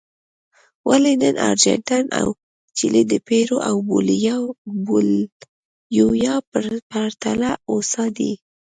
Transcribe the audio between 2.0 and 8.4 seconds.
او چیلي د پیرو او بولیویا په پرتله هوسا دي.